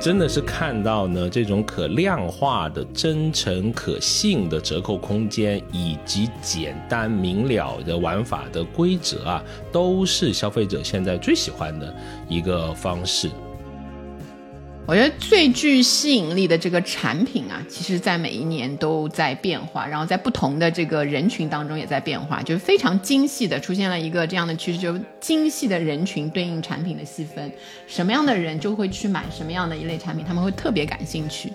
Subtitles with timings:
[0.00, 11.94] 真的是看到呢，这种可量化的、真诚可信的折扣空间，以及简单明了的玩法的规则啊，都是消费者现在最喜欢的
[12.28, 13.30] 一个方式。
[14.84, 27.50] 我觉得最具吸引力的这个产品啊，其实在每一年都在变化，然后在不同的这个人群当中也在变化，就是非常精细的出现了一个这样的趋势，就是精细的人群对应产品的细分，
[27.86, 31.52] 什么样的人就会去买什么样的一类产品，他们会特别感兴趣。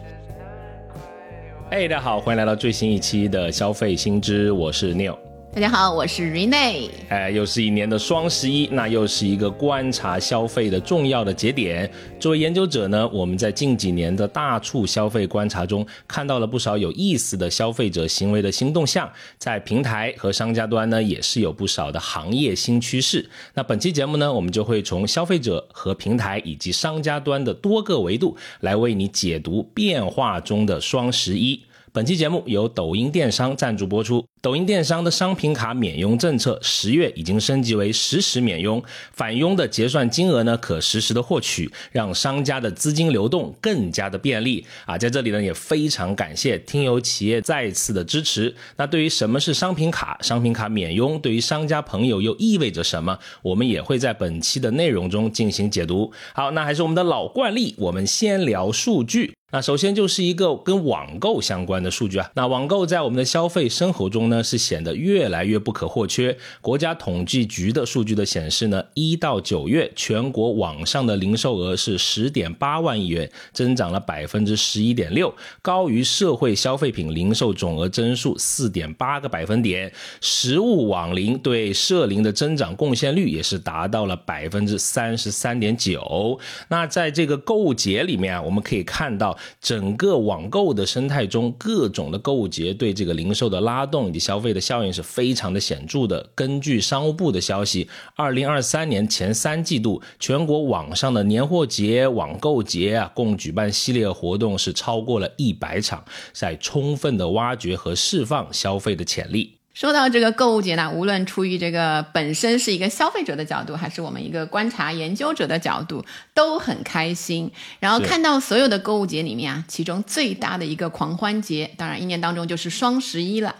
[1.69, 5.26] 哎，大家好，欢迎来到最新一期的消费新知，我是 Neil。
[5.57, 6.87] 大家好，我是 Rene。
[7.09, 11.91] 哎，又是一年的双十一，那又是一个观察消费的重要的节点。
[12.19, 19.11] 作为研究者呢，我们在近几年的大促消费观察中，看到了不少有意思的消费者行为的新动向。
[19.39, 23.27] 在平台和商家端呢，也是有不少的行业新趋势。
[23.55, 31.59] 那本期节目呢，我们就会从消费者和平台以及商家端的多个维度，来为你解读变化中的双十一。
[31.97, 34.23] 本期节目由抖音电商赞助播出。
[34.39, 44.95] 抖音电商的商品卡免佣政策，十月已经升级为实时免佣，返佣的结算金额呢可实时的获取，让商家的资金流动更加的便利啊！
[44.95, 48.55] 在这里呢，也非常感谢听友企业再次的支持。
[48.75, 53.17] 那对于什么是商品卡，商品卡免佣对于商家朋友又意味着什么？
[53.41, 56.11] 我们也会在本期的内容中进行解读。
[56.35, 59.33] 好，那还是我们的老惯例，我们先聊数据。
[59.49, 62.29] 那首先就是一个跟网购相关的数据啊。
[62.33, 66.37] 那网购在我们的消费生活中呢，是显得越来越不可或缺。
[66.59, 79.89] 国家统计局的数据的显示呢，一到九月全国网上的零售额是十点八万亿元，增长了百分之十一点六，高于社会消费品零售总额增速四点八个百分点。
[80.19, 86.37] 实物网零对社零的增长贡献率也是达到了百分之三十三点九。
[86.67, 89.36] 那在这个购物节里面啊，我们可以看到。
[89.61, 96.29] 整个网购的生态中，各种的购物节对这个零售的拉动以及消费的效应是非常的显著的。
[96.35, 109.56] 根据商务部的消息，二零二三年前三季度，全国网上的年货节、网购节啊，共举办系列活动是超过了一百场，在充分的挖掘和释放消费的潜力。
[109.77, 117.51] 说到这个购物节呢，无论出于这个本身是一个消费者的角度，还是我们一个观察研究者的角度，都很开心。
[117.79, 123.53] 然后看到所有的购物节里面啊，其中最大的一个狂欢节，当然一年当中就是双十一了。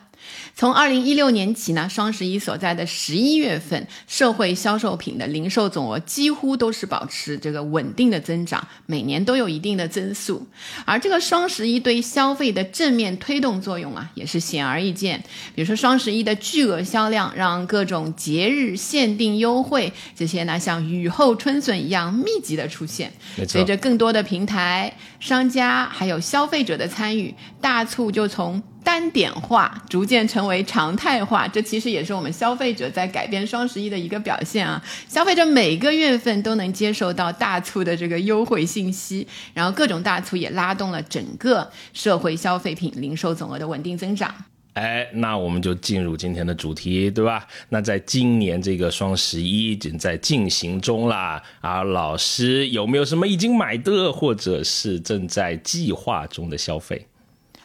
[0.56, 10.48] 从二零一六年起呢，双十一所在的十一月份，社会销售品的零售总额几乎都是保持这个稳定的增长，每年都有一定的增速。
[10.86, 15.24] 而这个双十一对消费的正面推动作用啊，也是显而易见。
[15.54, 23.14] 比如说双十一的巨额销量，让各种节日限定优惠这些呢，像雨后春笋一样密集的出现。
[23.48, 28.64] 随着更多的平台、商家还有消费者的参与，大促就从。
[28.84, 34.82] 单点化逐渐成为常态化，这其实也是我们消费者在改变双十一的一个表现啊！
[35.10, 44.34] 消费者每个月份都能接受到大促的这个优惠信息，然后各种大促也拉动了整个社会消费品零售总额的稳定增长。
[44.74, 47.48] 哎，那我们就进入今天的主题，对吧？
[47.70, 57.08] 那在今年这个双十一正在进行中啦，啊，老师有没有什么已经买的，或者是正在计划中的消费？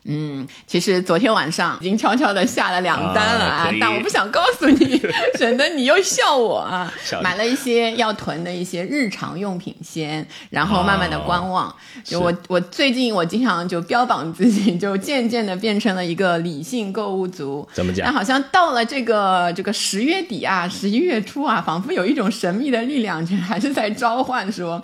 [0.05, 5.01] 嗯，其实昨天晚上已经悄悄的下了两单了啊，但我不想告诉你，
[5.39, 6.93] 省得你又笑我啊。
[7.23, 11.73] 买了一些要囤的一些日常用品先，然后慢慢的观望。
[12.03, 17.67] 就我我最近我经常就标榜自己，就渐渐的变成了一个理性购物族。
[17.73, 18.05] 怎么讲？
[18.05, 24.83] 但好像到了这个这个十月底啊，十一月初啊，仿佛有一种神秘的力量，就还是在召唤说。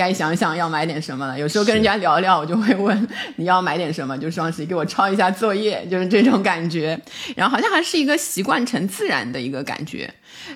[0.00, 1.38] 该想想要买点什么了。
[1.38, 6.98] 有时候跟人家聊聊，我就会问你要买点什么，就双十一给我抄一下作业，就是这种感觉。
[7.36, 10.10] 然后好像还是一个习惯成自然的一个感觉。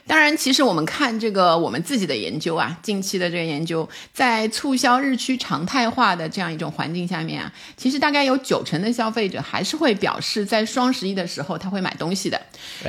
[0.06, 12.40] 当然，其实我们看这个我们自己的研究啊，近期的这个研究，在促销日趋常态化的这样一种环境下面啊，其实大概有九成的消费者还是会表示在双十一的时候他会买东西的。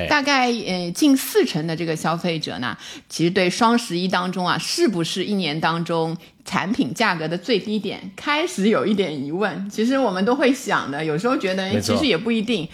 [0.10, 2.76] 大概呃近四成的这个消费者呢，
[3.08, 9.70] 其实对双十一当中啊，是不是一年当中产品价格的最低点开始有一点疑问。
[9.70, 12.68] 其实我们都会想的，有时候觉得其实也不一定。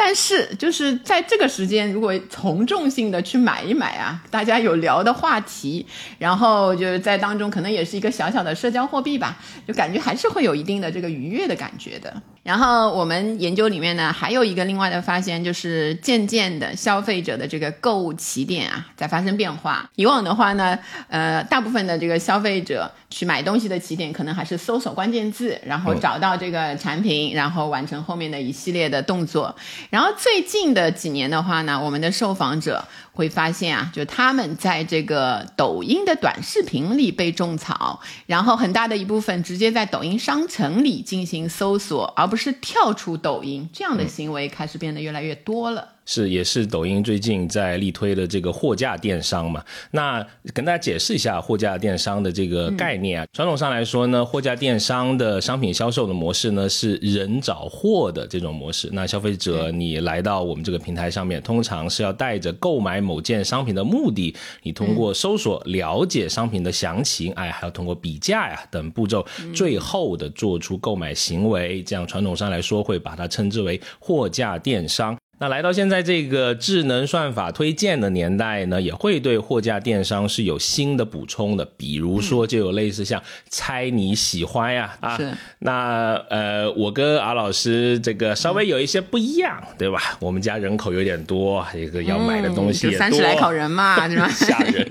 [0.00, 5.84] 但是就是在这个时间，如果从众性的去买一买啊，大家有聊的话题，
[6.18, 9.36] 然后就是在当中可能也是一个小小的社交货币吧，
[9.66, 12.22] 就感觉还是会有一定的这个愉悦的感觉的。
[12.48, 19.86] 然后我们研究里面呢，还有一个另外的发现，就是渐渐的消费者的这个购物起点啊，在发生变化。
[19.96, 20.78] 以往的话呢，
[21.08, 29.54] 呃，大部分的这个消费者去买东西的起点，可能还是搜索关键字，然后找到这个产品，然后完成后面的一系列的动作。
[29.90, 45.94] 然后最近的几年的话呢，我们的受访者会发现啊，就他们在这个抖音的短视频里被种草，然后很大的一部分直接在抖音商城里进行搜索，而不是跳出抖音，这样的行为开始变得越来越多了。
[46.08, 49.62] 是，也是抖音最近在力推的这个货架电商嘛？
[49.90, 53.26] 那跟大家解释一下货架电商的这个概念啊。
[53.34, 58.88] 传统上来说呢，货架电商的商品销售的模式呢是人找货的这种模式。
[58.90, 69.22] 那消费者你来到我们这个平台上面，通常是要带着购买某件商品的目的，你通过搜索了解商品的详情，哎，还要通过比价呀等步骤，
[69.54, 71.82] 最后的做出购买行为。
[71.82, 75.14] 这样传统上来说会把它称之为货架电商。
[75.40, 85.18] 那来到现在这个智能算法推荐的年代呢，也会对货架电商是有新的补充的，比如说就有类似像猜你喜欢呀啊，
[85.60, 90.16] 那呃，我跟阿老师这个稍微有一些不一样，对吧？
[90.18, 94.28] 我们家人口有点多，这个要买的东西也多，三十来口人嘛， 是吧？
[94.28, 94.88] 吓人。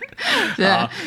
[0.56, 0.66] 对，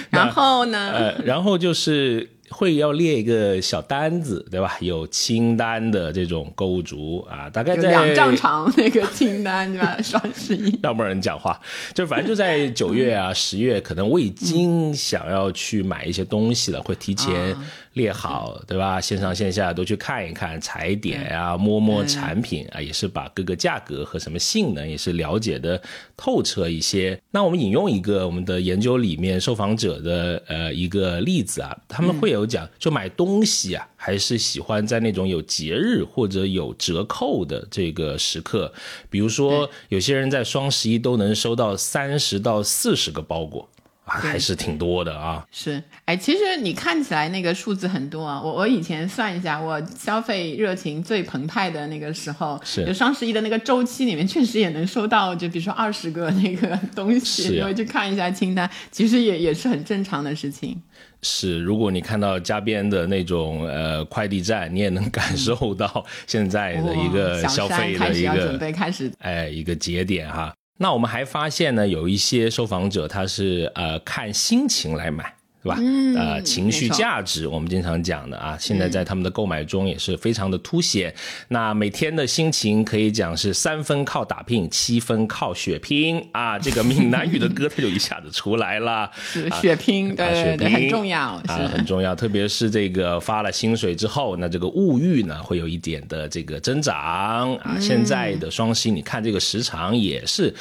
[0.10, 0.92] 然后呢？
[0.94, 2.28] 呃，然后就是。
[2.50, 4.78] 会要列一个小单子，对吧？
[4.82, 9.98] 有清单的这种购物族啊，大概在两丈长那个清单，对吧？
[10.04, 11.60] 双十一让不让人讲话？
[11.94, 17.56] 就反正就在九月啊、 十月，可能我已经想要去买一些东西了，会提前。
[17.94, 19.02] 列好，对吧？
[19.02, 25.82] 线上线下都去看一看，踩点啊，摸摸产品啊，也是把各个价格和什么性能也是了解的
[26.16, 27.20] 透彻一些。
[27.32, 38.74] 那我们引用一个我们的研究里面受访者的呃一个例子啊，他们会有讲，就买东西啊，还是喜欢在那种有节日或者有折扣的这个时刻，
[39.10, 43.70] 比如说有些人在双十一都能收到三十到四十个包裹。
[44.10, 60.82] 还是挺多的啊，是，哎，其实你看起来那个数字很多啊，我我以前算一下，我消费热情最澎湃的那个时候，是就双十一的那个周期里面，确实也能收到，就比如说二十个那个 东西，因为去看一下清单，其实也也是很正常的事情。
[61.22, 70.54] 是，如果你看到家边的那种呃快递站，你也能感受到现在的一个消费的一个准备开始，哎，一个节点哈。
[70.82, 75.39] 那我们还发现呢，有一些受访者他是呃看心情来买。
[75.62, 75.78] 是吧？
[76.16, 81.14] 呃，情绪价值我们经常讲的啊，现在在他们的购买中也是非常的凸显。
[81.50, 86.58] 那每天的心情可以讲是三分靠打拼，七分靠血拼啊。
[86.60, 92.16] 这个闽南语的歌它就一下子出来了，是血拼，对对，很重要，啊，很重要。
[92.16, 97.78] 特别是这个发了薪水之后，那这个物欲呢会有一点的这个增长啊。
[97.80, 100.56] 现在的双十一，你看这个时长也是。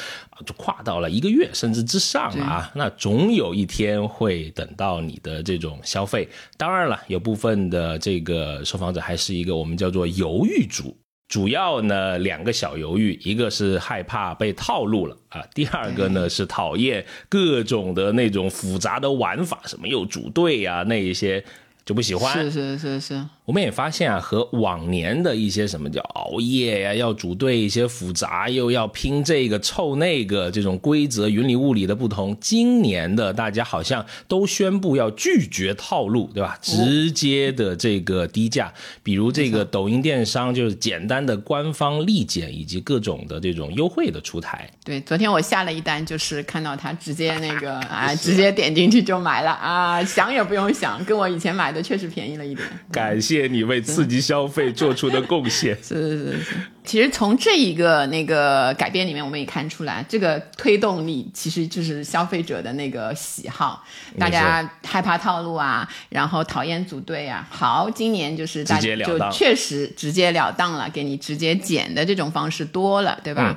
[0.47, 6.29] 就跨到了一个月甚至之上啊，那总有一天会等到你的这种消费。
[6.57, 10.97] 当然了，有部分的这个受访者还是一个我们叫做犹豫族，
[11.29, 21.45] 主要呢两个小犹豫，一个是害怕被套路了啊，第二个呢是讨厌各种的那种复杂的玩法，什么又组队呀那一些
[21.85, 22.33] 就不喜欢。
[22.35, 23.25] 是是是是。
[23.49, 36.59] 我们也发现啊，和往年的一些什么叫熬夜呀，要组队一些复杂，又要拼这个凑那个这种规则云里雾里的不同，今年的大家好像都宣布要拒绝套路，对吧？
[36.61, 38.71] 直接的这个低价，
[39.03, 44.69] 比如这个抖音电商就是简单的官方立减以及各种的这种优惠的出台。
[44.85, 52.69] 对，昨天我下了一单，就是看到他直接那个 啊，直接点进去就买了啊，想也不用想，跟我以前买的确实便宜了一点。
[52.93, 53.38] 感谢。
[53.47, 56.57] 你为刺激消费做出的贡献 是是是。
[56.85, 63.85] 其实从这一个那个改变里面，我们也看出来，这个推动力其实就是消费者的那个喜好。
[64.19, 67.47] 大家害怕套路啊，然后讨厌组队啊。
[67.51, 73.55] 好，今年就是大家就确实直截了当了，给你直接减的这种方式多了，对吧？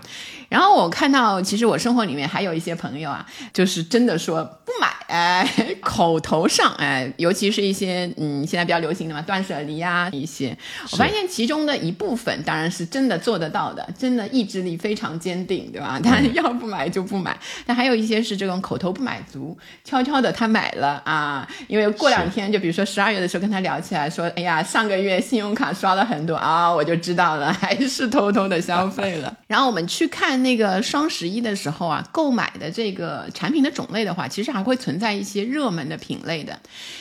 [0.51, 10.53] 然后我看到，其实我生活里面还有一些朋友啊，就是真的说不买，哎，口头上哎，尤其是一些嗯现在比较流行的嘛，断舍离啊一些，
[10.91, 15.98] 我发现其中的一部分当然是真的做得到的，真的意志力非常坚定，对吧？
[16.03, 17.34] 他要不买就不买。
[17.65, 29.34] 但还有一些是这种口头不买足，悄悄的他买了啊，因为过两天就比如说十二月的时候跟他聊起来说，哎呀，上个月信用卡刷了很多啊，我就知道了，还是偷偷的消费了。
[29.48, 36.60] 然后我们去看那个双十一的时候啊，购买的这个产品的种类的话，其实还会存在一些热门的品类的，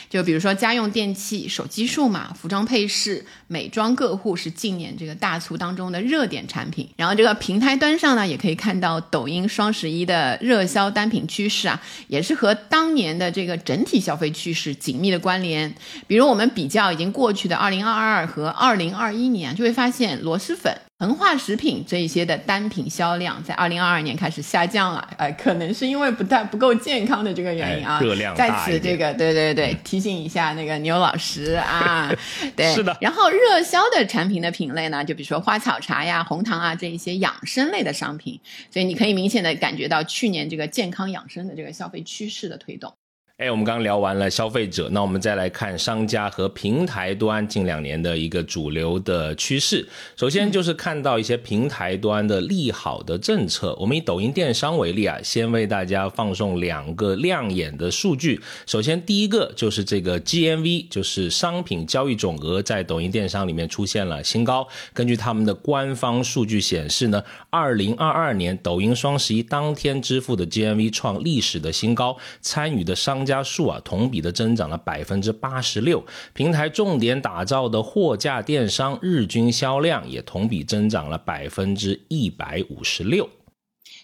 [0.09, 6.87] 就比如说家用电器、手机数码、服装配饰、美妆个护是近年这个大促当中的热点产品。
[6.95, 15.73] 然后这个平台端上呢，也可以看到抖音双十一的热销单品趋势啊，也是和当年的这个整体消费趋势紧密的关联。
[16.07, 20.75] 比如我们比较已经过去的二零二二和二零二一年，就会发现螺蛳粉。
[21.01, 27.99] 膨化食品这一些的单品销量在二零二二年开始下降了，呃，可能是因为不太不够健康的这个原因啊。
[27.99, 32.13] 热量在此这个对对对，提醒一下那个牛老师啊，
[32.55, 32.95] 对，是的。
[33.01, 38.39] 然后热销的产品的品类呢，就比如说花草茶呀、红糖啊这一些养生类的商品，
[38.71, 42.93] 所以你可以明显的感觉到去年这个健康养生的这个消费趋势的推动。
[43.41, 49.83] 哎，我们刚刚聊完了消费者，那我们再来看商家和平台端近两年的一个主流的趋势。
[50.15, 53.75] 首先就是看到一些平台端的利好的政策。
[53.79, 58.39] 我们以抖音电商为例啊，先为大家放送两个亮眼的数据。
[58.67, 64.67] 首先第一个就是这个 GMV，就是商品交易总额在抖音电商里面出现了新高。
[64.93, 73.30] 根据他们的官方数据显示呢，二零二二年抖音双十一当天支付的 GMV 创历史的新高，参与的商家。
[73.31, 76.03] 加数啊，同比的增长了百分之八十六。
[76.33, 83.29] 平台重点打造的货架电商日均销量也同比增长了百分之一百五十六。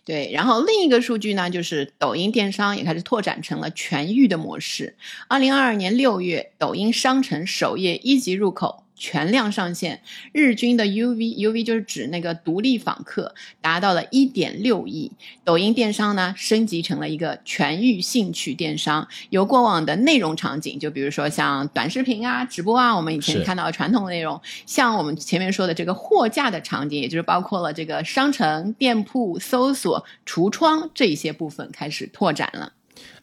[0.05, 4.95] 对，然后另一个数据呢，就是抖音电商也开始拓展成了全域的模式。
[5.27, 8.86] 二零二二年六月，抖音商城首页一级入口。
[8.97, 10.01] 全量上线，
[10.31, 15.11] 日均的 UV，UV 就是指那个独立访客达到了一点六亿。
[15.43, 32.73] 抖音电商呢，升级成了一个全域兴趣电商，由过往的内容场景，就比如说像短视频啊、直播啊，我们以前看到的传统的内容，像我们前面说的这个货架的场景，也就是包括了这个商城、店铺、搜索、橱窗这一些部分开始拓展了。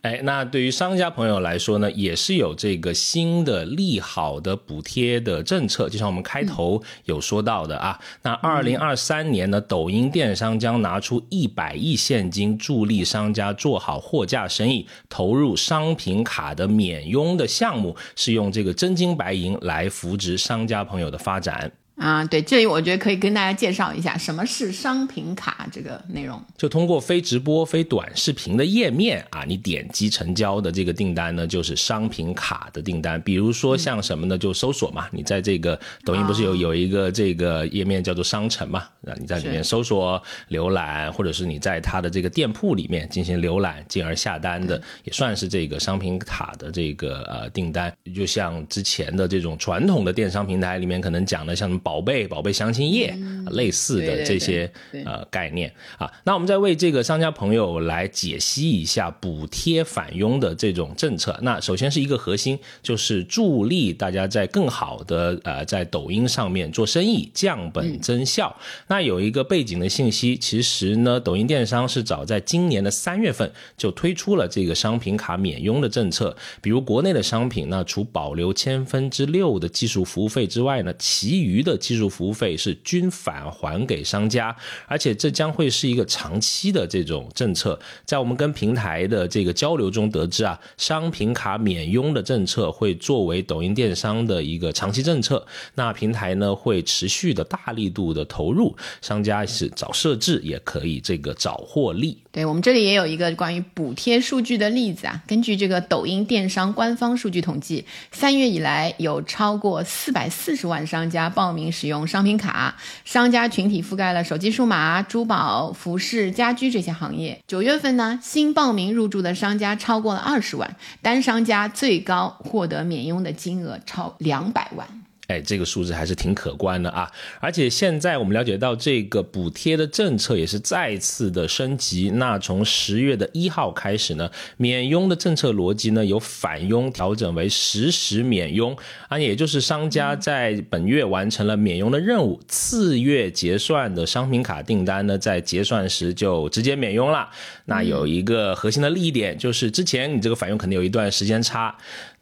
[0.05, 7.99] 哎，那对于商家朋友来说呢，也是有这个新的利好的补贴的政策，就像我们开头有说到的啊。
[8.21, 21.73] 那二零二三年呢，抖音电商将拿出一百亿现金助力商家做好货架生意，投入商品卡的免佣的项目，是用这个真金白银来扶植商家朋友的发展。
[21.97, 26.43] 啊，对，这里我觉得可以跟大家介绍一下什么是商品卡这个内容。
[26.59, 33.23] 就通过非直播、非短视频的页面啊，你点击成交的这个订单呢，就是商品卡的订单。
[33.23, 34.37] 比如说像什么呢？
[34.37, 38.81] 就搜索嘛，你在这个抖音不是有有一个这个页面叫做商城嘛？
[39.07, 40.21] 啊，你在里面搜索、
[40.51, 47.95] 浏览，或者是你在它的这个店铺里面进行浏览，进而下单的，也算是这个商品卡的这个呃订单。
[48.13, 51.81] 就像之前的这种传统的电商平台里面可能讲的像。
[51.85, 53.15] 宝贝，宝贝详情页，
[53.53, 54.69] 类似的这些
[55.05, 61.39] 呃概念啊，那我们再为这个商家朋友来解析一下补贴返佣的这种政策。
[61.43, 68.57] 那首先是一个核心，就是助力大家在更好的呃在抖音上面做生意，降本增效。
[68.89, 76.35] 那有一个背景的信息，其实呢，抖音电商是早在今年的三月份就推出了这个商品卡免佣的政策。
[76.63, 84.55] 比如国内的商品，那除保留千分之六的技术服务费之外呢，其余的技术服务费是均返还给商家，
[84.87, 87.79] 而且这将会是一个长期的这种政策。
[88.05, 95.47] 在我们跟平台的这个交流中得知啊，商品卡免佣的政策会作为抖音电商的一个长期政策。
[95.75, 102.24] 那平台呢会持续的大力度的投入，商家是早设置也可以这个早获利。
[102.35, 111.71] 对我们这里也有一个关于补贴数据的例子啊，根据这个抖音电商官方数据统计，三月以来有超过四百四十万商家报名。
[111.71, 117.41] 使用商品卡，商家群体覆盖了手机、数码、珠宝、服饰、家居这些行业。
[117.47, 124.87] 九月份呢，新报名入驻的商家超过了二十万，单商家最高获得免佣的金额超两百万。
[125.29, 127.11] 哎，这个数字还是挺可观的啊！
[127.41, 132.11] 而且现在我们了解到，这个补贴的政策也是再次的升级。
[132.11, 138.77] 那从十月的一号开始呢，免佣的政策逻辑呢由返佣调整为实时免佣
[139.09, 147.31] 啊，也就是商家在本月完成了免佣的任务，次月结算的商品卡订单呢，在结算时就直接免佣了。
[147.65, 151.75] 那有一个核心的利益点，就是之前你这个返佣肯定有一段时间差。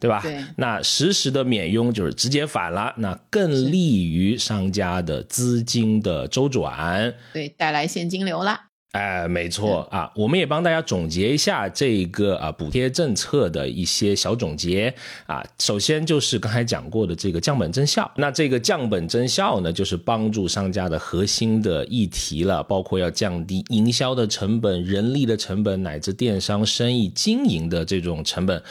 [0.03, 0.19] 对吧？
[0.21, 8.59] 对，那实时的免佣就是直接返了，那更利于商家的资金的周转，对，带来现金流了。
[8.91, 14.93] 哎，没错啊，我们也帮大家总结一下这个啊补贴政策的一些小总结
[15.25, 15.41] 啊。
[15.57, 28.61] 首先就是刚才讲过的这个降本增效，那这个降本增效呢，就是帮助商家的核心的议题了，包括要降低营销的成本、人力的成本，乃至电商生意经营的这种成本。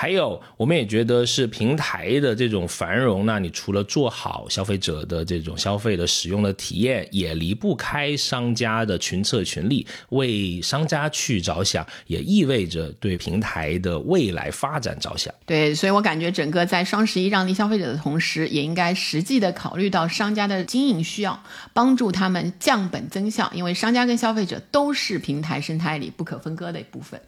[0.00, 15.34] 还有，我们也觉得是平台的这种繁荣，那你除了做好消费者的这种消费的使用的体验，也离不开商家的群策群力，为商家去着想，也意味着对平台的未来发展着想。
[15.44, 27.20] 对，所以我感觉整个在双十一让利消费者的同时，也应该实际的考虑到商家的经营需要，帮助他们降本增效，因为商家跟消费者都是平台生态里不可分割的一部分。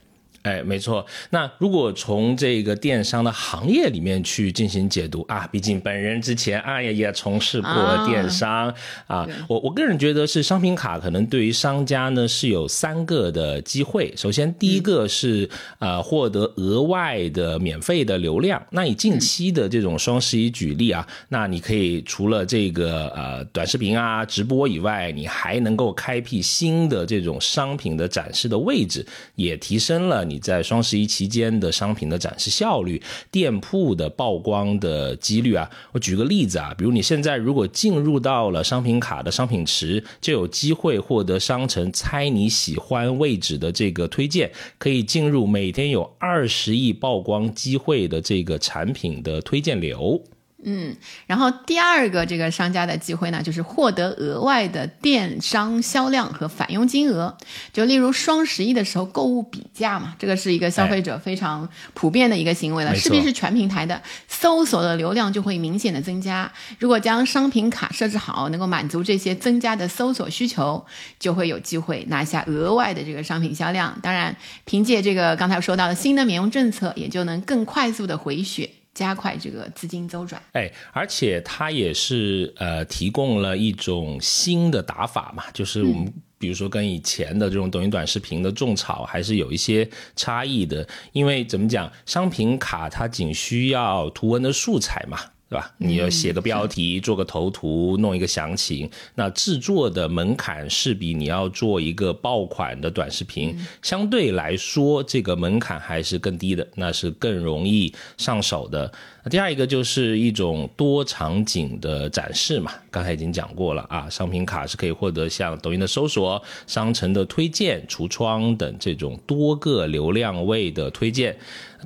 [0.42, 1.04] 哎，没错。
[1.28, 8.75] 那如果从这个电商的行业里面去进行解读啊，毕竟本人之前啊也也从事过电商
[9.06, 14.11] 啊，我我个人觉得是商品卡可能对于商家呢是有三个的机会。
[14.16, 15.47] 首先，第一个是
[15.78, 18.62] 呃获得额外的免费的流量。
[18.70, 30.25] 那以近期的这种双十一举例啊，那你可以除了这个呃短视频啊直播以外，你还能够开辟新的这种商品的展示的位置，也提升了。
[30.30, 50.22] 你在双十一期间的商品的展示效率、店铺的曝光的几率啊，我举个例子啊，比如你现在如果进入到了商品卡的商品池，就有机会获得商城猜你喜欢位置的这个推荐，可以进入每天有二十亿曝光机会的这个产品的推荐流。
[50.62, 50.94] 嗯，
[51.26, 57.36] 然后第二个这个商家的机会呢，就是获得额外的电商销量和返佣金额。
[57.72, 66.50] 就例如双十一的时候购物比价嘛，这个是一个消费者非常普遍的一个行为了，势必是全平台的，搜索的流量就会明显的增加。
[66.78, 70.84] 如果将商品卡设置好，能够满足这些增加的搜索需求，
[71.18, 73.98] 就会有机会拿下额外的这个商品销量。
[74.02, 78.68] 当然，凭借这个刚才说到的新的免佣政策，也就能更快速的回血。
[78.92, 95.18] 加快这个资金周转，哎，而且它也是呃提供了一种新的打法嘛，就是我们比如说跟以前的这种抖音短视频的种草还是有一些差异的，因为怎么讲，商品卡它仅需要图文的素材嘛。
[95.50, 95.75] 对吧？
[95.78, 98.88] 你要写个标题，做个头图，弄一个详情。
[99.16, 108.92] 那制作的门槛是比你要做一个爆款的短视频，相对来说，这个门槛还是更低的，那是更容易上手的。
[109.30, 121.36] 那第二一个就是一种多场景的展示嘛，刚才已经讲过了啊，商品卡是可以获得像抖音的搜索、商城的推荐、橱窗等这种多个流量位的推荐。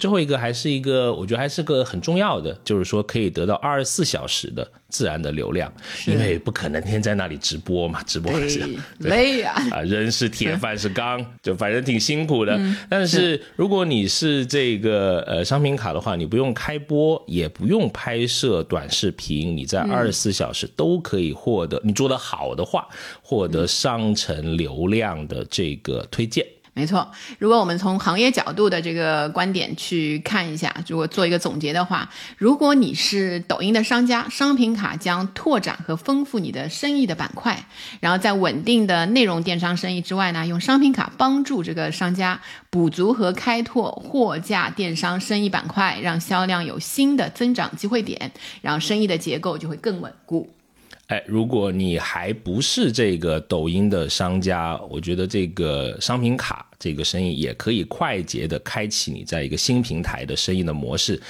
[0.01, 5.73] 最后一个还是一个，我觉得还是个很重要的，就是说可以得到二十四小时的自然的流量，
[6.09, 12.59] 因为不可能天天在那里直播嘛，直播还是累呀 啊，人是铁，饭是钢，就反正挺辛苦的。
[12.89, 22.87] 但是如果你是这个呃商品卡的话，你不用开播，也不用拍摄短视频，你在二十四小时都可以获得，你做得好的话，
[23.23, 26.47] 获得商城流量的这个推荐。
[26.77, 27.09] 没错，
[27.39, 37.65] 如果我们从行业角度的这个观点去看一下，如果做一个总结的话，如果你是抖音的商家，商品卡将拓展和丰富你的生意的板块，
[38.01, 50.53] 然后在稳定的内容电商生意之外呢，用商品卡帮助这个商家补足和开拓货架电商生意板块，让销量有新的增长机会点，然后生意的结构就会更稳固。
[51.09, 61.21] 哎，如果你还不是这个抖音的商家，我觉得这个商品卡这个生意也可以快捷的开启你在一个新平台的生意的模式。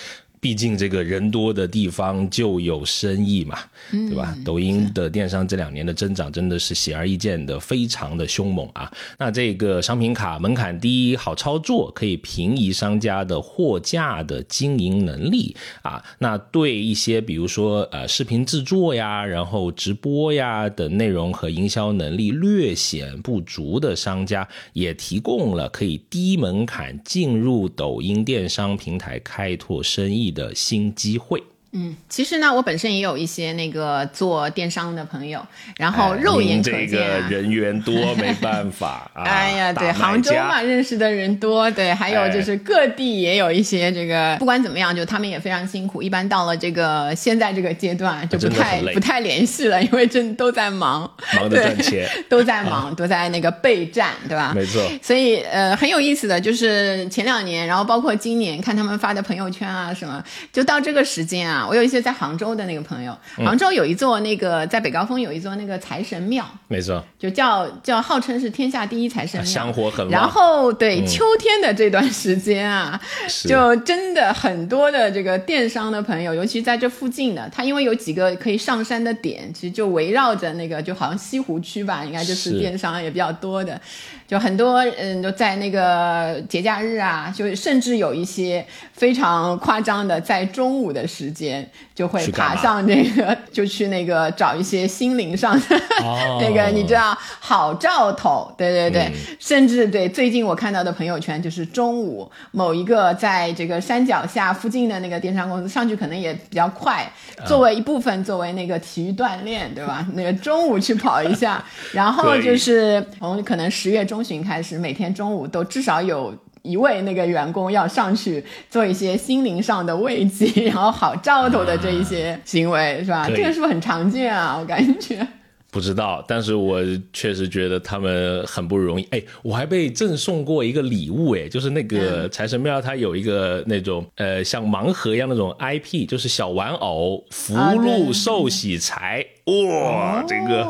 [0.45, 3.59] 毕竟这个人多的地方就有生意嘛，
[3.91, 4.37] 对吧？
[4.45, 8.93] 抖音的电商这两年的增长真的是显而易见的，非常的凶猛啊。
[9.19, 16.05] 那这个商品卡门槛低，好操作，可以平移商家的货架的经营能力啊。
[16.19, 30.34] 那对一些比如说呃视频制作呀，然后直播呀的内容和营销能力略显不足的商家，也提供了可以低门槛进入抖音电商平台开拓生意。
[30.35, 31.43] 的新机会。
[31.77, 35.45] 嗯，其实呢，我本身也有一些那个做电商的朋友，
[35.77, 39.11] 然后肉眼可见、这个人员多，没办法。
[39.15, 46.01] 哎呀，对，杭州嘛，认识的人多，对，还有就是各地也有一些这个，不管怎么样，就他们也非常辛苦。
[46.01, 54.53] 一般到了这个现在这个阶段，就不太不太联系了， 因为真都在忙，忙着赚钱，都在忙，都在那个备战，对吧？
[54.55, 54.81] 没错。
[55.03, 61.64] 所以呃，很有意思的就是前两年，然后包括今年，看他们发的朋友圈啊什么，就到这个时间啊。
[61.69, 70.11] 我有一些在杭州的那个朋友，杭州有一座那个在北高峰有一座那个财神庙，没错，就叫叫号称是天下第一财神庙，香火很旺。
[70.11, 73.01] 然后对秋天的这段时间啊，
[73.47, 83.81] 就真的很多的这个电商的朋友，尤其在这附近的，他因为有几个可以上山的点，其实就围绕着那个，就好像西湖区吧，应该就是电商也比较多的。
[84.27, 91.54] 就很多嗯，都在那个节假日啊，就甚至有一些非常夸张的，在中午的时间
[91.95, 95.81] 就会爬上这个，就去那个找一些心灵上的
[96.41, 107.07] 那个，你知道好兆头，对对对，甚至对最近我看到的朋友圈，就是中午某一个在这个山脚下附近的那个电商公司上去可能也比较快，
[107.45, 110.07] 作为一部分作为那个体育锻炼，对吧？
[110.17, 111.63] 那个中午去跑一下，
[111.93, 114.15] 然后就是从可能十月中。
[114.15, 116.33] 中旬开始，每天中午都至少有
[116.65, 123.29] 一位那个员工要上去做一些心灵上的慰藉， 然后好兆头的这一些行为，是吧？
[123.29, 124.57] 这个是不是很常见啊？
[124.59, 125.27] 我感觉
[125.71, 126.81] 不知道，但是我
[127.13, 129.07] 确实觉得他们很不容易。
[129.11, 139.23] 哎，我还被赠送过一个礼物，哎，就是那个财神庙，它有一个那种呃像盲盒一样那种 IP，就是小玩偶福禄寿喜财，
[139.69, 140.65] 哇，这个。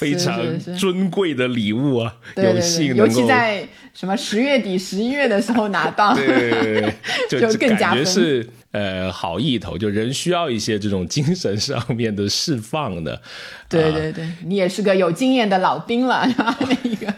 [0.00, 2.16] 非常尊贵的礼物啊！
[2.36, 6.94] 有幸尤其在什么十月底、十一月的时候拿到， 对，
[7.28, 13.20] 就 更加是呃好意头，就人需要一些这种精神上面的释放的。
[13.68, 16.58] 对对对，你也是个有经验的老兵了，是吧？
[16.60, 17.14] 那个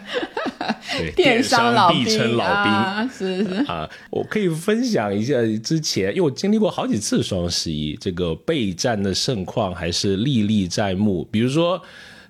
[1.15, 11.81] 电商老兵啊，是是啊，我可以分享一下之前，因为我经历过好几次双十一，这个备战的盛况还是历历在目，比如说。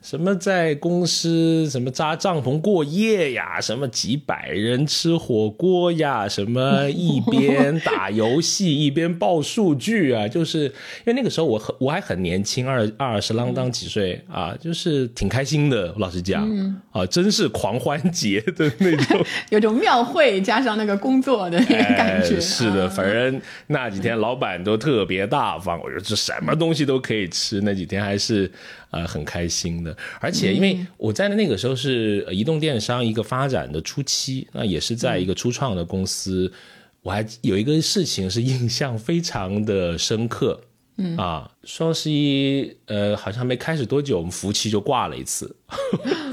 [0.04, 3.60] 什么在公司什么扎帐篷过夜呀？
[3.64, 6.28] 什么几百人吃火锅呀？
[6.28, 10.28] 什么一边打游戏一边报数据啊？
[10.28, 10.72] 就是因
[11.06, 15.96] 为那个时候我很我还很年轻，二二十啷当几岁啊，就是挺开心的。
[15.98, 16.46] 老实讲
[16.92, 22.38] 啊，真是狂欢节的那种， 有种庙会加上那个工作的那个感觉。
[22.42, 27.62] 是的，反正那几天老板都特别大方，我说这什么东西都可以吃。
[27.62, 28.52] 那几天还是。
[28.94, 36.54] 呃，很开心的，而且因为我在的那个时候是移动电商一个发展的初期，那也是在一个初创的公司，
[37.02, 40.62] 我还有一个事情是印象非常的深刻，
[40.98, 45.56] 嗯啊，双十一呃好像没开始多久，我们服务器就挂了一次，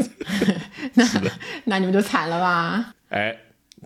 [0.92, 1.04] 那
[1.64, 2.94] 那你们就惨了吧？
[3.08, 3.34] 哎，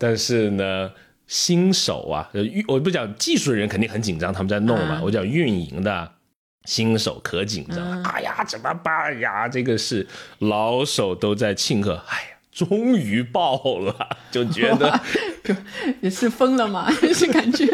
[0.00, 0.90] 但是呢，
[1.28, 2.28] 新手啊，
[2.66, 6.10] 我不讲技术人肯定很紧张，他们在弄嘛，我讲运营的。
[6.64, 9.46] 新手可紧张了，哎呀，怎么办呀？
[9.48, 10.06] 这个是
[10.38, 13.94] 老手都在庆贺，哎呀，终于爆了，
[14.30, 15.00] 就觉得
[16.00, 17.66] 也是疯了嘛， 是感觉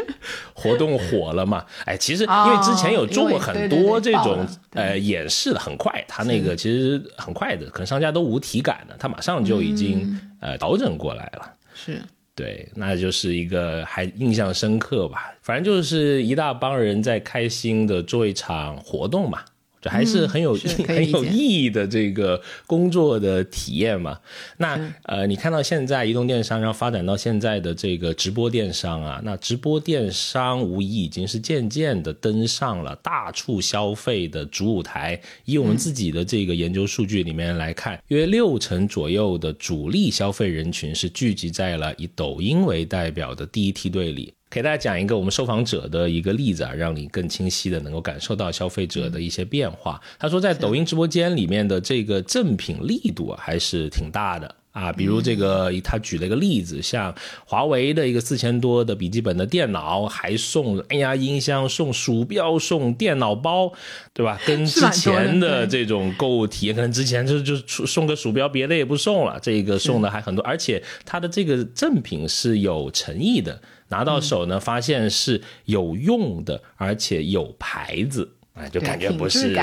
[0.55, 1.65] 活动火了嘛？
[1.85, 12.03] 哎，其实因为之前有做过很多这种呃演示的，很快，他那个其实很快的，可能商家都无体感的，他马上就已经呃调整过来了，是。
[12.41, 15.35] 对，那就是一个还印象深刻吧。
[15.43, 19.41] 反正就是一大帮人在开心的做一场活动嘛。
[19.81, 20.55] 这还是很有
[20.87, 24.19] 很有意义的这个工作的体验嘛？
[24.59, 35.21] 那呃，你看到现在移动电商，然后发展到现在的这个直播电商啊，那直播电商无疑已经是渐渐的登上了大促消费的主舞台。
[35.45, 44.35] 以我们自己的这个研究数据里面来看，约六成左右的主力消费人群是聚集在了以抖音为代表的第一梯队里。
[44.51, 50.01] 给大家讲一个我们受访者的一个例子啊，让你更清晰的能够感受到消费者的一些变化。
[50.19, 63.73] 他说，在抖音直播间里面的这个赠品力度还是挺大的啊，比如这个他举了一个例子，像华为的一个四千多的笔记本的电脑，还送蓝牙音箱、送鼠标、送电脑包，
[64.13, 64.37] 对吧？
[64.45, 73.63] 跟之前的这种购物体验，可能之前就就送个鼠标，别的也不送了，这个送的还很多，而且他的这个赠品是有诚意的。
[73.91, 79.55] 拿到手呢，发现是有用的，而且有牌子，哎，就感觉不是，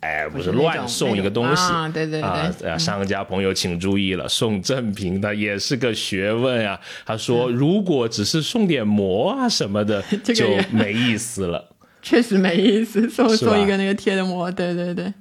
[0.00, 6.78] 哎，不是乱送一个东西，对对对，啊，商家朋友请注意了，送赠品的也是个学问啊。
[7.04, 11.68] 他说，如果只是送点膜啊什么的， 就没意思了。
[12.00, 15.12] 确实没意思， 送送一个那个贴的膜，对对对。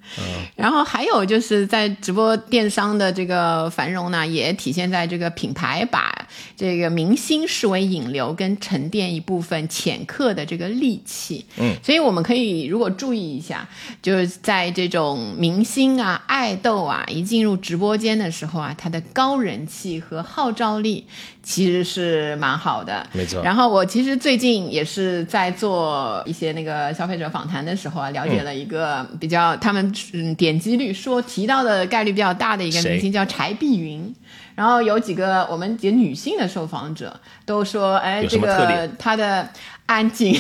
[0.55, 11.45] 然后还有就是在直播电商的这个繁荣呢，也体现在这个品牌把这个明星视为引流跟沉淀一部分潜客的这个利器。
[11.57, 13.67] 嗯，所以我们可以如果注意一下，
[14.01, 21.05] 就是在这种明星啊、爱豆啊一进入直播间的时候啊，他的高人气和号召力
[21.43, 23.05] 其实是蛮好的。
[23.13, 34.15] 没错然后我其实最近也是在做一些那个消费者访谈的时候啊，了解了一个比较他们嗯点击率说提到的概率比较大的一个明星叫柴碧云。
[34.56, 39.47] 然后有几个我们几个女性的受访者都说，哎，这个她的
[39.86, 40.36] 安静，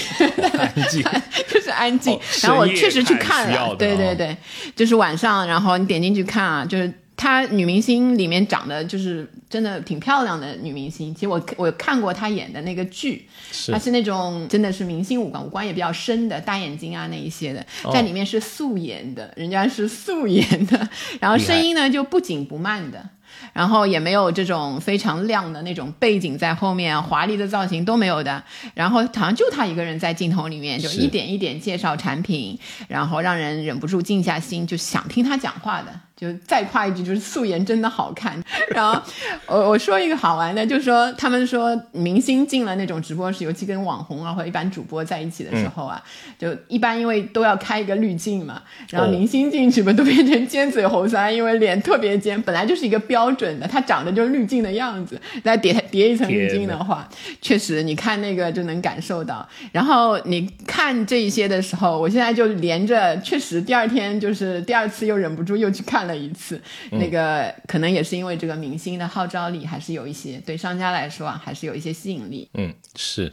[0.57, 1.03] 安静。
[1.47, 2.15] 就是安静。
[2.15, 4.35] 哦然后我确实去看看了，对对对，
[4.75, 11.13] 就是晚上，然后你点进去看啊，就是她女明星里面长得就是真的挺漂亮的女明星。
[11.13, 13.27] 其实我我看过她演的那个剧，
[13.69, 20.87] 她是那种真的是明星五官，五官也比较深的，大眼睛啊那一些的，哦在里面是素颜的，人家是素颜的，
[21.19, 23.09] 然后声音呢就不紧不慢的。
[23.53, 28.41] 然后也没有这种非常亮的那种背景在后面啊，华丽的造型都没有的。
[28.73, 35.87] 然后好像就他一个人在镜头里面，就一点一点介绍产品，然后让人忍不住静下心，就想听他讲话的。
[36.17, 38.43] 就再夸一句，就是素颜真的好看。
[38.73, 38.99] 然后
[39.45, 46.03] 我我说一个好玩的，就是说他们说明星进了那种直播室，尤其跟网红啊或者一般主播在一起的时候啊，
[46.39, 57.07] 就一般因为都要开一个滤镜嘛，然后哦明星进去嘛都变成尖嘴猴腮，因为脸特别尖，本来就是一个标准的，他长得就是滤镜的样子，再叠叠一层滤镜的话，
[57.41, 59.47] 确实你看那个就能感受到。
[59.71, 66.59] 然后你看这一些的时候，我现在就连着，确实第二天就是第二次又忍不住又去看了一次，
[66.91, 72.49] 那个可能也是因为这个明星的号召力还是有一些，对商家来说啊还是有一些吸引力。
[72.55, 73.31] 嗯，是。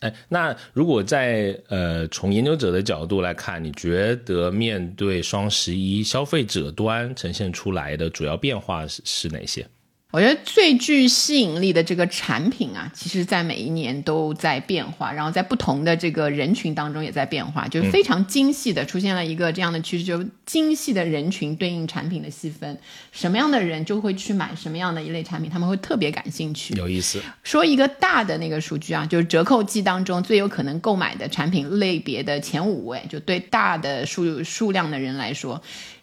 [0.00, 9.66] 哎，那如果在呃从研究者的角度来看，你觉得面对双十一消费者端呈现出来的主要变化是是哪些？
[10.14, 22.78] 我觉得最具吸引力的这个产品啊，其实在每一年都在变化，然后在不同的这个人群当中也在变化，就是非常精细的出现了一个这样的趋势，就是精细的人群对应产品的细分，
[23.10, 26.74] 什么样的人就会去买什么样的一类产品，他们会特别感兴趣。
[26.74, 27.20] 有意思。
[27.42, 35.60] 说一个大的那个数据啊，就是折扣季当中最有可能购买的产品类别的前五位，就对大的数数量的人来说，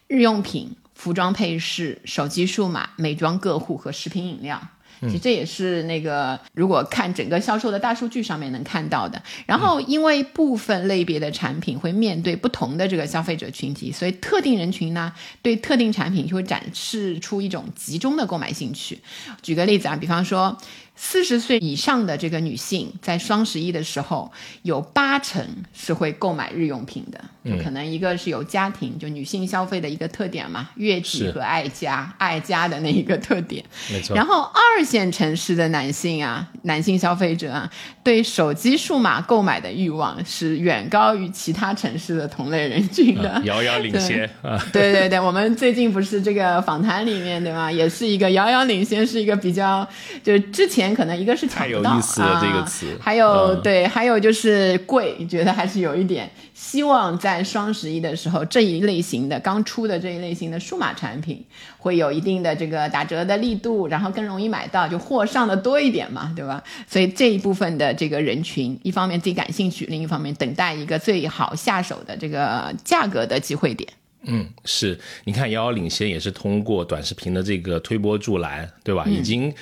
[0.07, 0.69] 日用品、
[1.01, 4.61] 服装配饰、手机数码、美妆个护和食品饮料。
[5.01, 9.19] 其实这也是那个，如果看整个销售的大数据上面能看到的。
[9.47, 15.11] 然后，因为部分类别的产品会面对不同的这个消费者群体，所以特定人群呢，
[15.41, 18.99] 对特定产品就会展示出一种集中的购买兴趣。
[19.41, 20.55] 举个例子啊，比方说，
[20.95, 27.19] 四十岁以上的这个女性，在双十一的时候，有八成是会购买日用品的。
[27.43, 33.65] 就可能一个是有家庭，就女性消费的一个特点嘛，悦己和爱家，爱家的那一个特点。
[33.91, 34.15] 没错。
[34.15, 37.67] 然后二线城市的男性啊，男性消费者啊，
[38.03, 43.31] 对手机数码购买的欲望是远高于其他城市的同类人群的。
[43.31, 44.63] 啊遥遥领先啊！
[44.71, 49.87] 对对对，我们最近不是这个访谈里面对吗，也是一个遥遥领先，是一个比较，
[50.23, 61.43] 就是之前可能一个是抢太有不到意思了啊这个词还有、嗯对，还有就是贵，觉得还是有一点希望在双十一的时候这一类型的刚出的这一类型的数码产品
[61.77, 66.63] 会有一定的这个打折的力度，然后更容易买到，就货上的多一点嘛，对吧？
[66.87, 73.89] 所以这一部分的这个人群，一方面自己感兴趣，另一方面等待一个最好下手的这个价格的机会点。
[74.23, 79.03] 嗯，是，你看遥遥领先也是通过短视频的这个推波助澜，对吧？
[79.07, 79.53] 嗯已经。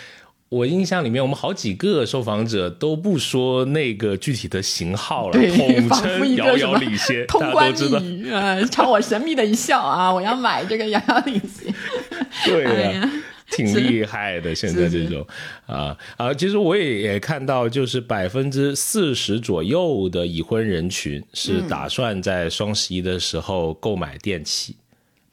[0.50, 8.00] 我印象里面，我们好几个受访者都不说那个具体的型号了，对，统称遥遥领先， 大家通关都知道。
[8.00, 11.74] 密语，呃，朝我神秘的一笑啊，我要买这个遥遥领先。
[12.46, 13.12] 对呀、哎呀
[13.52, 14.54] 挺厉害的。
[14.54, 15.26] 现在这种
[15.66, 24.76] 啊啊，其实我也也看到，就是百分之四十左右的已婚人群是打算在双十一的时候购买电器。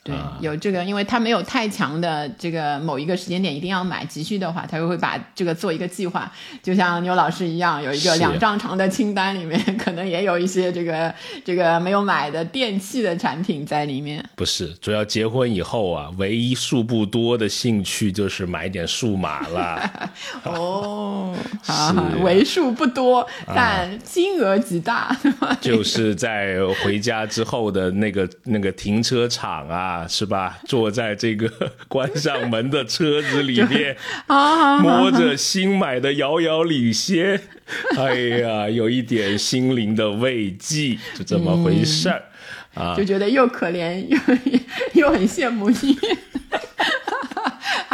[0.06, 6.30] 对，啊有这个，因为他没有太强的这个某一个时间点一定要买急需的话，他就会把这个做一个计划，
[6.62, 11.12] 就像牛老师一样，有一个两丈长的清单，里面可能也有一些这个
[11.44, 14.24] 这个没有买的电器的产品在里面。
[14.34, 20.10] 不是，主要结婚以后啊，唯一数不多的兴趣就是买点数码了。
[20.44, 25.16] 哦，是啊，为数不多，但金额极大，
[25.60, 30.58] 就是在回家之后的那个那个停车场啊，啊，是吧？
[30.66, 31.50] 坐在这个
[31.88, 33.96] 关上门的车子里面，
[34.28, 37.40] 啊，摸着新买的遥遥领先，
[37.96, 42.22] 哎呀，有一点心灵的慰藉，就这么回事儿、
[42.74, 42.94] 啊。
[42.94, 44.18] 就觉得又可怜又
[44.92, 45.96] 又很羡慕你。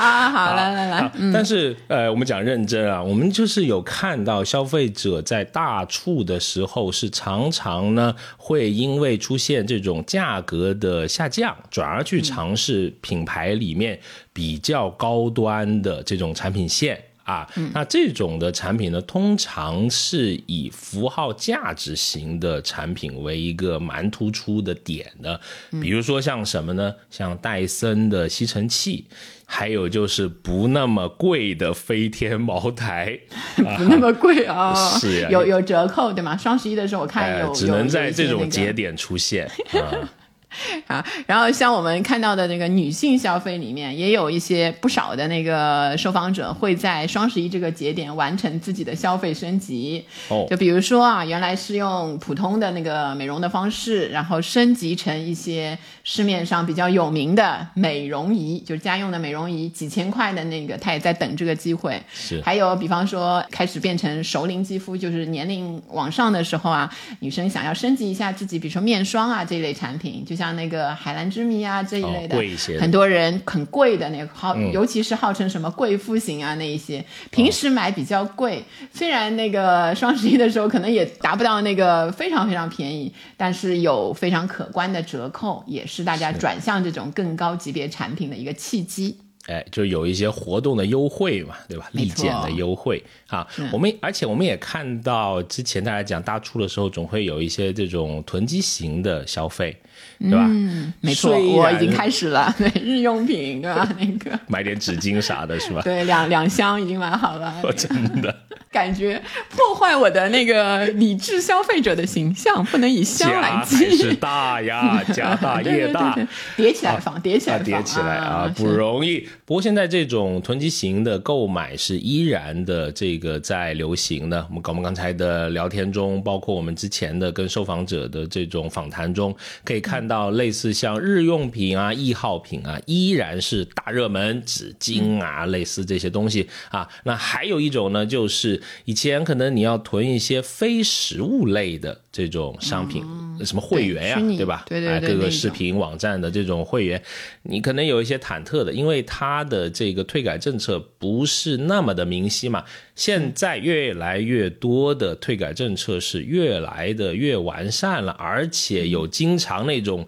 [0.02, 13.98] 好好，来来来，但是呃，我们讲认真啊，我们就是有看到消费者在大促的时候是常常呢会因为出现这种价格的下降，转而去尝试品牌里面
[14.32, 17.00] 比较高端的这种产品线。
[17.24, 25.40] 啊，那这种的产品呢，通常是以符号价值型的产品为一个蛮突出的点的，
[25.80, 26.94] 比如说像什么呢？
[27.10, 29.06] 像戴森的吸尘器，
[29.44, 33.18] 还有就是不那么贵的飞天茅台，
[33.76, 36.36] 不那么贵啊，是啊有有折扣对吗？
[36.36, 40.10] 双十一的时候我看有，呃只能在这种节点出现啊。
[40.86, 50.04] 啊，然后像我们看到的那个女性消费里面，也有一些不少的那个受访者会在双十一这个节点完成自己的消费升级。
[50.28, 62.00] 哦就比如说啊，原来是用普通的那个美容的方式，然后升级成一些市面上比较有名的美容仪，就是家用的美容仪，几千块的那个，他也在等这个机会。
[62.12, 74.72] 是还有比方说开始变成熟龄肌肤，就是年龄往上的时候啊，女生想要升级一下自己，比如说面霜啊这一类产品，就像那个海蓝之谜啊这一类的，哦贵一些的很多人很贵的那个号，嗯。
[74.72, 89.18] 尤其是号称什么贵妇型啊那一些，平时买比较贵，虽然那个双十一的时候可能也达不到那个非常非常便宜，但是有非常可观的折扣，也是大家转向这种更高级别产品的一个契机。
[89.46, 91.90] 哎，就有一些活动的优惠嘛，对吧？
[91.92, 99.76] 立减的优惠啊，我们而且我们也看到之前大家讲大促的时候，总会有一些这种囤积型的消费，
[100.20, 100.46] 对吧？
[100.48, 103.88] 嗯，没错，我已经开始了， 对日用品，对吧？
[103.98, 105.82] 那个，买点纸巾啥的，是吧？
[105.82, 108.34] 对，两两箱已经买好了，我 真的
[108.70, 114.16] 感觉破坏我的那个理智消费者的形象，不能以箱来计是计。
[114.16, 116.16] 大呀，家大业大。
[116.56, 119.26] 叠起来放，叠起来叠起来啊，不容易。
[119.44, 124.46] 不过现在这种囤积型的购买是依然的这个在流行的。
[124.48, 129.34] 我们我们刚才的聊天中，包括我们之前的跟受访者的这种访谈中，
[129.64, 136.88] 可以看到类似像日用品啊、易耗品啊，依然是大热门，纸巾啊，类似这些东西啊。
[137.04, 143.02] 那还有一种呢，就是以前可能你要囤一些非食物类的这种商品，
[143.44, 144.64] 什么会员呀、对吧？
[144.68, 147.02] 对对哎各个视频网站的这种会员，
[147.44, 152.62] 你可能有一些忐忑的，因为它的这个退改政策不是那么的明晰嘛。
[152.94, 160.06] 现在越来越多的退改政策是越来的越完善了，而且有经常那种。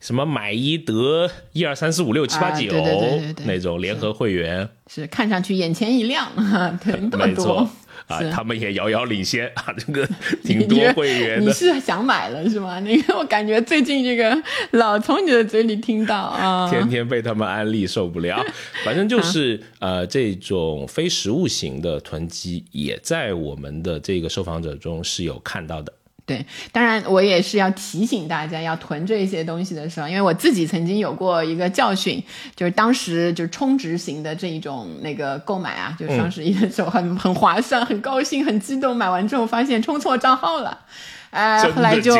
[0.00, 2.72] 什么买一得一二三四五六七八九
[3.44, 6.26] 那种联合会员，是看上去眼前一亮，
[6.82, 7.70] 对，那么没错多。
[8.10, 10.08] 啊，他们也遥遥领先啊，这个
[10.44, 11.52] 挺多会员的你。
[11.52, 12.80] 是想买了是吗？
[12.84, 14.36] 那个我感觉最近这个
[14.72, 18.44] 老从你的嘴里听到啊，天天被他们安利受不了，
[18.84, 25.92] 反正就是呃，这种非实物型的囤积，也在我们的这个受访者中是有看到的。
[26.30, 32.22] 对，当然我也是要提醒大家要囤这些东西的时候，因为我自己曾经有过一个教训，
[32.54, 40.78] 就是当时就是充值型的这一种那个购买啊，就双十一的时候很、很划算，很高兴，很激动，买完之后发现充错账号了。
[41.30, 42.12] 哎，后来就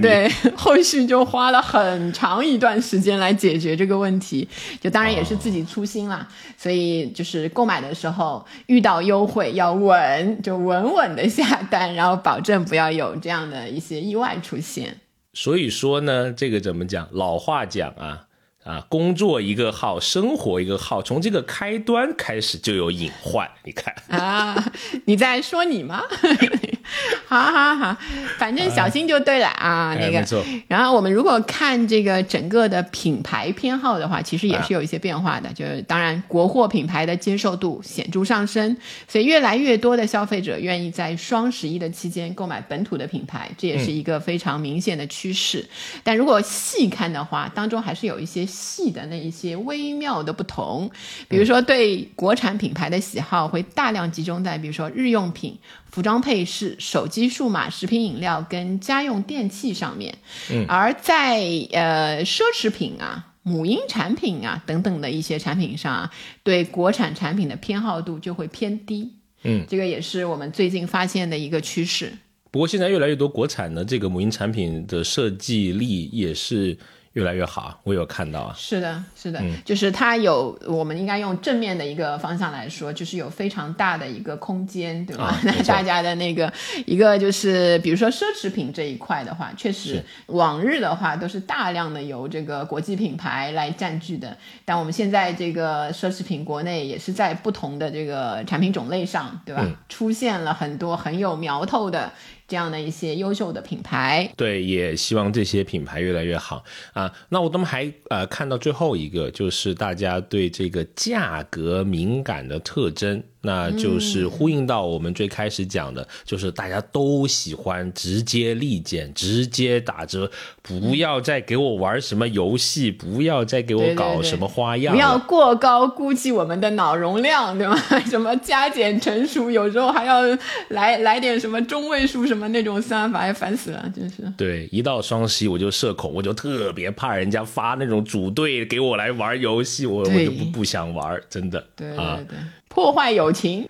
[0.00, 4.48] 对， 后续就花了很长一段时间来解决这个问题。
[4.80, 6.26] 就当然也是自己粗心啦，
[6.56, 14.96] 所以就是购买的时候遇到优惠要稳，就稳稳的下单，然后保证不要有这样的一些意外出现。
[15.34, 17.08] 所以说呢，这个怎么讲？
[17.12, 18.22] 老话讲啊
[18.64, 23.48] 啊，工作一个号，生活一个号，从这个开端开始就有隐患。
[23.64, 24.72] 你看，啊，
[25.04, 26.02] 你在说你吗？
[27.26, 27.96] 好好好，
[28.38, 29.96] 反正小心就对了啊。
[29.98, 35.52] 那个哎，然后我们如果看这个整个的品牌偏好的话，其实也是有一些变化的。
[35.52, 38.76] 就是当然，国货品牌的接受度显著上升，
[39.08, 45.66] 所以越来越多的消费者愿意在双十一的期间购买本土的品牌，这也是一个非常明显的趋势。
[46.02, 50.90] 但如果细看的话，当中还是有一些细的那一些微妙的不同，
[51.28, 55.56] 比如说对国产品牌的喜好会大量集中在比如说日用品、
[55.90, 60.16] 服装配饰、手机、数码、食品饮料跟家用电器上面，
[60.50, 61.40] 嗯而在
[61.72, 63.26] 呃奢侈品啊。
[63.42, 66.10] 母婴产品啊等等的一些产品上啊，
[66.42, 69.14] 对国产产品的偏好度就会偏低。
[69.44, 72.12] 嗯，这个也是我们最近发现的一个趋势。
[72.50, 76.76] 不过现在越来越多国产的这个母婴产品的设计力也是
[77.14, 78.54] 越来越好，我有看到啊。
[78.56, 85.36] 是的，是的，就是它有，我们应该用正面的一个方向来说，就是有非常大的一个空间，对吧？
[85.42, 86.52] 那大家的那个
[86.86, 99.66] 一个就是，比如说奢侈品这一块的话，确实往日的话都是大量的由这个国际品牌来占据的，但我们现在这个奢侈品国内也是在不同的这个产品种类上，对吧？
[99.88, 102.12] 出现了很多很有苗头的。
[102.50, 107.12] 这样的一些优秀的品牌，对，也希望这些品牌越来越好啊。
[107.28, 113.22] 那我们还呃看到最后一个，就是大家对这个价格敏感的特征。
[113.42, 120.30] 那就是呼应到我们最开始讲的，就是大家都喜欢直接立减、直接打折，
[120.62, 127.76] 不要再给我玩什么游戏，不要再给我搞什么花样，不要过高估计我们的脑容量，对吗？
[128.06, 130.22] 什么加减乘除，有时候还要
[130.68, 134.16] 来来点什么中位数什么那种算法，烦死了，真是。
[134.36, 141.64] 对，一到双十一我就社恐，我就特别怕人家发那种组队给我来玩游戏，我我就不不想玩，真的。
[141.74, 141.96] 对对
[142.28, 142.38] 对。
[142.70, 143.68] 破坏友情，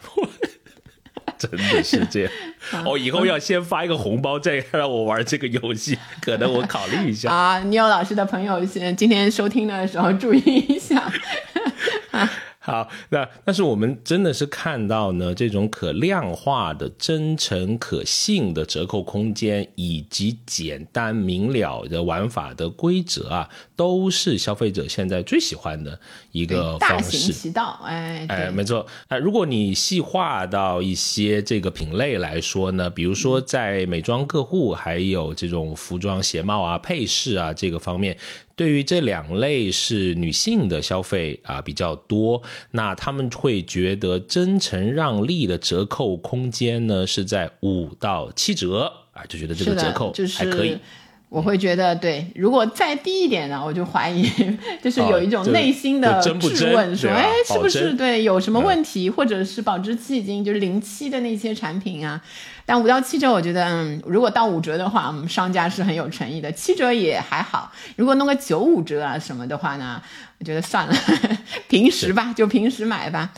[1.38, 2.32] 真的是这样。
[2.84, 7.32] 哦，以后要先发一个红包，再让我玩这个游戏，可能我考虑一下。
[7.32, 11.11] 啊，你有老师的朋友，先今天收听的时候注意一下。
[12.70, 25.98] 好，那但是我们真的是看到呢，这种可量化的、真诚可信的折扣空间，以及简单明了的玩法的规则啊，都是消费者现在最喜欢的
[26.30, 27.04] 一个方式。
[27.04, 28.86] 大行其道，哎哎，没错。
[29.08, 38.16] 哎，如果你细化到一些这个品类来说呢，比如说在美妆客户，还有这种服装鞋帽啊、配饰啊这个方面。
[38.61, 42.42] 对于这两类是女性的消费啊比较多，
[42.72, 50.76] 那他们会觉得真诚让利的折扣空间呢是在五到七折啊，就觉得这个折扣还可以。
[51.30, 54.28] 我会觉得对，如果再低一点呢，我就怀疑，
[54.82, 62.20] 就是有一种内心的质问，说哎，是不是对有什么问题，或者是保质期已经就是零期的那些产品啊。
[62.70, 66.52] 但五到七折，我觉得，嗯，如果到五折的话，我们商家是很有诚意的。
[66.52, 70.00] 七折也还好，如果弄个九五折啊什么的话呢，
[70.38, 70.94] 我觉得算了，
[71.66, 73.28] 平时吧，就平时买吧。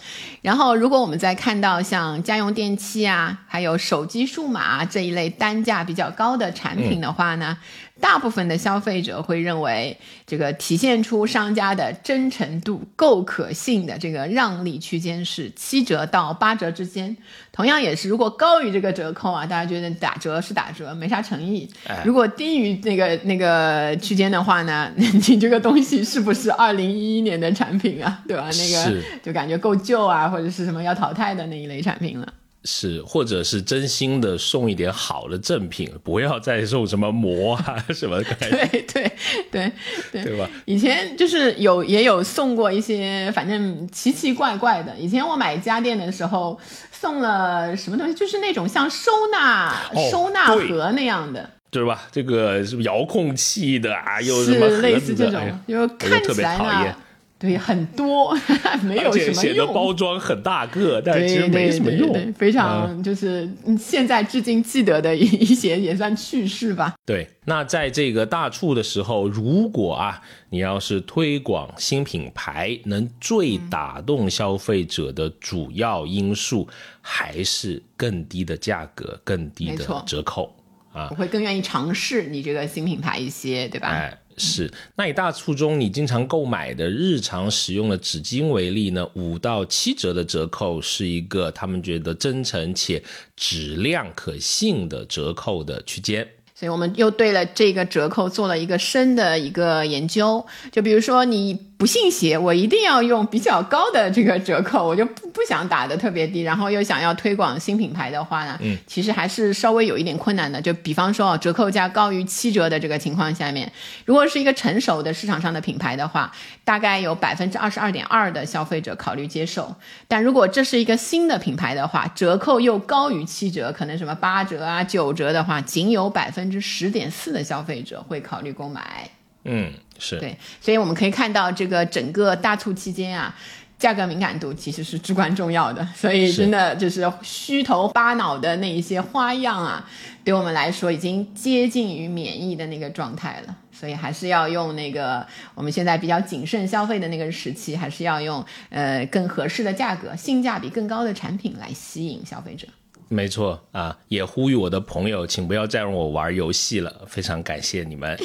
[0.43, 7.57] 然后，如果我们再看到像家用电器啊，还有手机、数码这一类单价比较高的产品的话呢？
[8.03, 9.97] 大部分的消费者会认为，
[10.27, 17.17] 这个体现出商家的真诚度够可信的这个让利区间是七折到八折之间。
[17.53, 21.69] 同样也是，如果高于这个折扣啊，大家觉得打折是打折，没啥诚意；
[22.05, 28.21] 如果低于那个那个区间的话呢，你这个东西是不是二零一一年的产品啊？
[28.27, 28.51] 对吧？
[28.51, 32.27] 那个就感觉够旧啊，或者是什么要淘汰的那一类产品了。
[32.65, 38.23] 是，或者是真心的送一点好的赠品，不要再送什么膜啊什么。
[38.23, 39.13] 对对
[39.51, 39.73] 对
[40.13, 40.49] 对，对吧？
[40.65, 44.95] 以前就是有也有送过一些，反正奇奇怪怪的。
[44.97, 46.59] 以前我买家电的时候
[46.93, 49.75] 送了什么东西，就是那种像收纳
[50.11, 52.03] 收纳盒那样的，对吧？
[52.13, 56.95] 这个是遥控器的啊，又什么类似这种，就看起来呢。
[57.43, 58.33] 对，很多
[58.87, 62.33] 没有什么用，包装很大个，但其实没什么用。
[62.35, 66.95] 非常就是现在至今记得的一些也算趣事吧。
[67.05, 76.69] 对，那在这个大促的时候，如果啊，你要是推广新品牌，能最打动消费者的主要因素，
[77.01, 80.55] 还是更低的价格、更低的折扣
[80.93, 81.09] 啊。
[81.11, 83.89] 我会更愿意尝试你这个新品牌一些，对吧？
[83.89, 84.17] 哎。
[84.37, 93.03] 是，那以大促中你经常购买的日常使用的纸巾为例呢，五到七折的折扣是一个他们觉得真诚且
[93.37, 96.29] 质量可信的折扣的区间。
[96.55, 101.72] 所以我们又对了这个折扣做了一个深的一个研究，就比如说你。
[101.83, 110.63] 不信邪，我一定要用比较高的这个折扣，我就不不想打的特别低，然后又想要推广新品牌的话呢，嗯，其实还是稍微有一点困难的。
[110.63, 113.69] 就比方说，折扣价高于七折的这个情况下面，
[114.05, 116.31] 如果是一个成熟的市场上的品牌的话，
[116.63, 119.75] 大概有百分之二十二点二的消费者考虑接受。
[120.07, 129.11] 但如果这是一个新的品牌的话，折扣又高于七折，可能什么八折啊、九折的话，仅有百分之十点四的消费者会考虑购买。
[129.45, 133.35] 嗯，是对，所以我们可以看到这个整个大促期间啊，
[133.79, 135.87] 价格敏感度其实是至关重要的。
[135.95, 139.89] 所以真的就是虚头巴脑的那一些花样啊，
[140.25, 143.57] 对我们来说已经接近于免疫的那个状态了。
[143.73, 145.27] 所以还是要用那个
[145.57, 152.69] 我们现在比较谨慎消费的那个时期，还是要用呃更合适的价格、性价比更高的产品来吸引消费者。
[153.09, 158.17] 没错啊，也呼吁我的朋友，请不要再让我玩游戏了，非常感谢你们。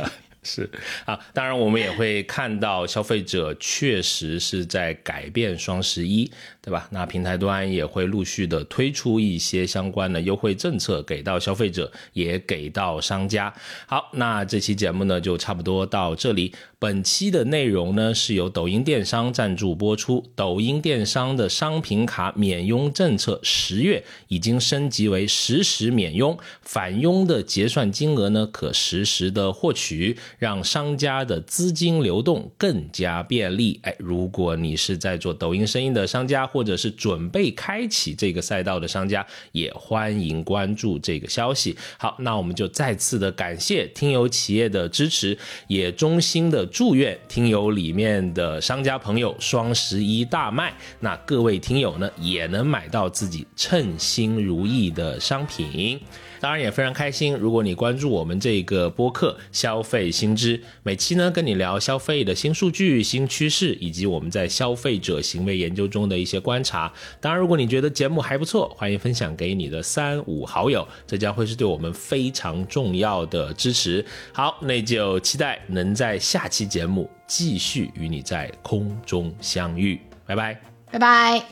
[0.42, 0.68] 是。
[1.04, 6.30] 啊，当然我们也会看到消费者确实是在改变双十一，
[6.62, 6.88] 对吧？
[6.90, 13.52] 那平台端也会陆续的推出一些相关的优惠政策，给到消费者，也给到商家。
[13.86, 16.54] 好，那这期节目呢就差不多到这里。
[16.78, 30.16] 本期的内容呢是由抖音电商赞助播出，抖音电商的商品卡免佣政策十月已经升级为实时免佣，返佣的结算金额呢可实时的获取。
[30.38, 33.78] 让商家的资金流动更加便利。
[33.82, 41.76] 哎，如果你是在做抖音生意的商家，或者是准备开启这个赛道的商家，也欢迎关注这个消息。
[41.98, 45.36] 好，那我们就再次的感谢听友企业的支持，
[45.68, 50.74] 也衷心的祝愿听友里面的商家朋友双十一大卖。
[51.00, 56.00] 那各位听友呢，也能买到自己称心如意的商品。
[56.40, 66.90] 当然也非常开心，如果你关注我们这个播客《消费新知》，每期呢跟你聊消费的新数据、新趋势，以及我们在消费者行为研究中的一些观察。
[67.20, 74.02] 当然，如果你觉得节目还不错，欢迎分享给你的三五好友，这将会是对我们非常重要的支持。
[74.32, 80.00] 好，那就期待能在下期节目继续与你在空中相遇。
[80.26, 80.58] 拜拜，
[80.90, 81.42] 拜拜。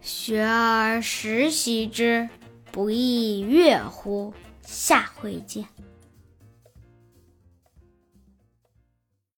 [0.00, 2.28] 学而时习之。
[2.70, 4.32] 不亦乐乎？
[4.62, 5.64] 下回见。